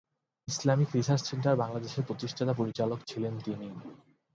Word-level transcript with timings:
Islamic 0.47 0.89
research 0.91 1.23
centre 1.25 1.55
বাংলাদেশের 1.55 2.07
প্রতিষ্ঠাতা 2.07 2.53
পরিচালক 2.53 2.99
ছিলেন 3.07 3.33
তিনি। 3.39 3.67